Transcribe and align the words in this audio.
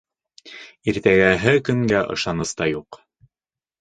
Иртәгәһе 0.93 1.53
көнгә 1.69 2.01
ышаныс 2.17 2.57
та 2.63 2.69
юҡ. 2.75 3.03